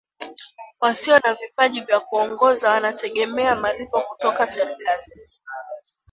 wasio 0.81 1.19
na 1.19 1.33
vipaji 1.33 1.81
vya 1.81 1.99
kuongoza 1.99 2.69
wanategemea 2.71 3.55
malipo 3.55 4.01
kutoka 4.01 4.47
serikali 4.47 5.03